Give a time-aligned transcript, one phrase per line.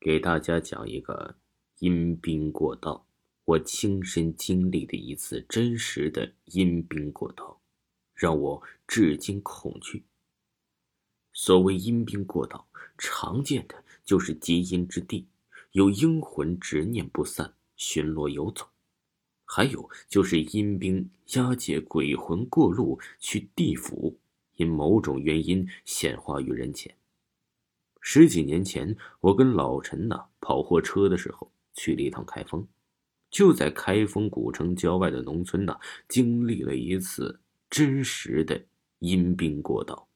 [0.00, 1.36] 给大家讲一个
[1.80, 3.04] 阴兵过道，
[3.44, 7.60] 我亲身经历的一次真实的阴兵过道，
[8.14, 10.04] 让我至今恐惧。
[11.32, 15.26] 所谓阴兵过道，常见的就是极阴之地，
[15.72, 18.66] 有阴魂执念不散，巡逻游走；
[19.44, 24.20] 还有就是阴兵押解鬼魂过路去地府，
[24.54, 26.97] 因某种原因显化于人前。
[28.00, 32.66] 十几年前，我跟老陈呐跑货车的时候，去了一趟开封，
[33.30, 35.78] 就在开封古城郊外的农村呐，
[36.08, 38.64] 经历了一次真实的
[39.00, 40.08] 阴兵过道。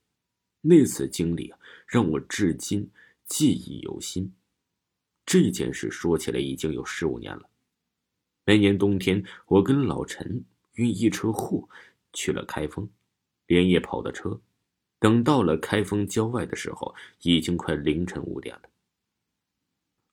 [0.61, 2.89] 那次经历啊，让我至今
[3.27, 4.33] 记忆犹新。
[5.27, 7.49] 这件事说起来已经有十五年了。
[8.45, 11.69] 那年冬天，我跟老陈运一车货
[12.13, 12.89] 去了开封，
[13.47, 14.41] 连夜跑的车。
[15.03, 18.63] 等到了开封郊外的时候，已经快凌晨五点了。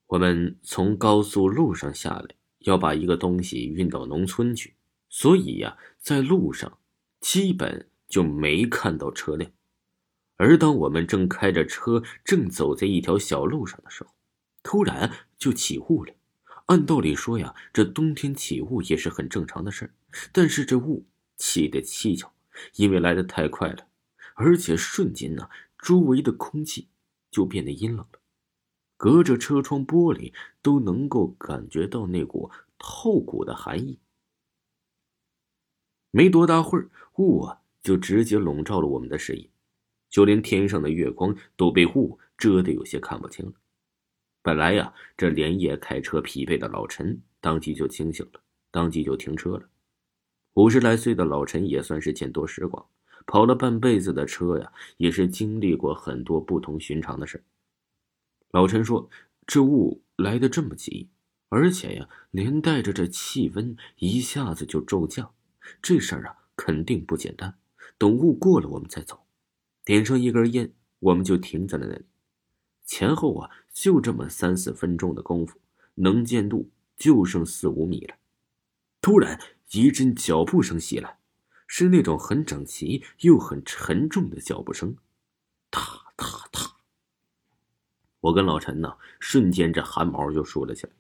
[0.08, 4.74] 我们从高速路上下来，要把一个东西运到农村去，
[5.08, 6.80] 所以呀，在路上
[7.20, 9.52] 基本就没看到车辆。
[10.38, 14.10] 而当我们正开着车，正走在一条小路上的时候，
[14.64, 16.12] 突然就起雾了。
[16.66, 19.94] 按道理说呀，这冬天起雾也是很正常的事
[20.32, 21.06] 但是这雾
[21.38, 22.34] 起的蹊跷，
[22.78, 23.86] 因为来的太快了。
[24.42, 26.88] 而且瞬间呢，周围的空气
[27.30, 28.20] 就变得阴冷了，
[28.96, 34.00] 隔着车窗玻璃都能够感觉到那股透骨的寒意。
[36.12, 39.52] 没多大会儿，雾啊就直接笼罩了我们的视野，
[40.10, 43.52] 就连天上的月光都被雾遮得有些看不清了。
[44.42, 48.42] 本来呀，这连夜开车疲惫的老陈当即就清醒了，
[48.72, 49.70] 当即就停车了。
[50.54, 52.88] 五十来岁的老陈也算是见多识广。
[53.30, 57.44] 跑了半辈子的车呀，也是经历过很多不同寻常的事
[58.50, 59.08] 老陈说
[59.46, 61.10] ：“这雾来的这么急，
[61.50, 65.32] 而且呀，连带着这气温一下子就骤降，
[65.80, 67.54] 这事儿啊，肯定不简单。
[68.00, 69.28] 等雾过了，我们再走。”
[69.86, 72.06] 点上一根烟，我们就停在了那里。
[72.84, 75.60] 前后啊，就这么三四分钟的功夫，
[75.94, 78.16] 能见度就剩四五米了。
[79.00, 79.40] 突然，
[79.74, 81.19] 一阵脚步声袭来。
[81.72, 84.98] 是那种很整齐又很沉重的脚步声，
[85.70, 86.78] 踏踏踏。
[88.22, 90.94] 我跟老陈呢，瞬间这汗毛就竖了起来。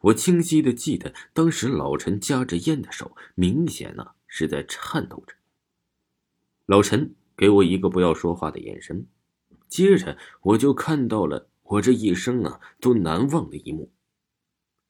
[0.00, 5.34] 我清晰的记得，当时老陈夹着烟的手，明显呢是在颤抖着。
[6.64, 9.06] 老陈给我一个不要说话的眼神，
[9.68, 13.92] 接着我就看到了我这一生啊都难忘的一幕：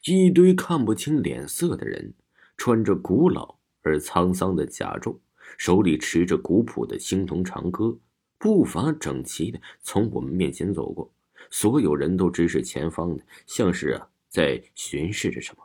[0.04, 2.14] 一堆看不清脸色的人，
[2.56, 5.18] 穿着古老而沧桑的甲胄。
[5.58, 7.98] 手里持着古朴的青铜长戈，
[8.38, 11.12] 步伐整齐的从我们面前走过。
[11.50, 15.64] 所有人都直视前方的，像是啊在巡视着什么。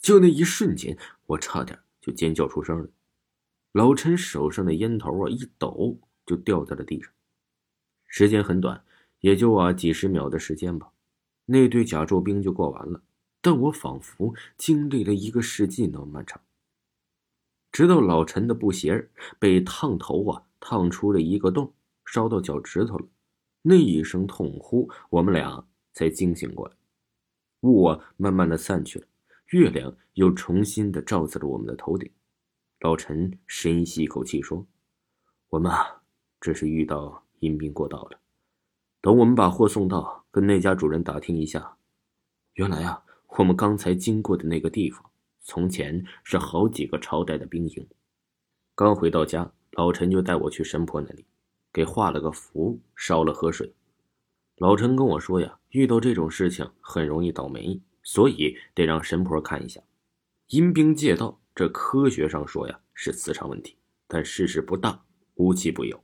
[0.00, 0.96] 就那一瞬间，
[1.26, 2.88] 我差点就尖叫出声了。
[3.72, 7.10] 老陈手上的烟头啊一抖，就掉在了地上。
[8.06, 8.82] 时间很短，
[9.20, 10.90] 也就啊几十秒的时间吧。
[11.46, 13.02] 那队甲胄兵就过完了，
[13.40, 16.40] 但我仿佛经历了一个世纪那么漫长。
[17.78, 19.08] 直到老陈的布鞋
[19.38, 21.72] 被烫头啊烫出了一个洞，
[22.04, 23.06] 烧到脚趾头了，
[23.62, 26.74] 那一声痛呼，我们俩才惊醒过来。
[27.60, 29.06] 雾啊慢慢的散去了，
[29.50, 32.10] 月亮又重新的照在了我们的头顶。
[32.80, 34.66] 老陈深吸一口气说
[35.50, 36.02] ：“我们啊，
[36.40, 38.18] 这是遇到阴兵过道了。
[39.00, 41.76] 等我们把货送到，跟那家主人打听一下，
[42.54, 43.04] 原来啊，
[43.38, 45.07] 我们刚才经过的那个地方。”
[45.48, 47.88] 从前是好几个朝代的兵营。
[48.74, 51.24] 刚回到家，老陈就带我去神婆那里，
[51.72, 53.72] 给画了个符，烧了河水。
[54.58, 59.80] 老陈跟我说呀，遇到这种事情很容易倒霉，所以得让神婆看一下。
[60.48, 63.74] 阴兵借道，这科学上说呀是磁场问题，
[64.06, 65.02] 但事实不大，
[65.36, 65.98] 无奇不有，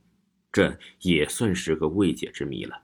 [0.51, 2.81] 这也算是个未解之谜了。